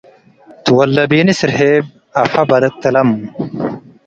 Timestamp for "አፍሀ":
2.21-2.33